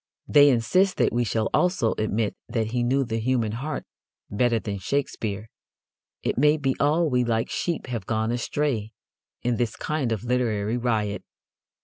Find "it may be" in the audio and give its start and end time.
6.23-6.75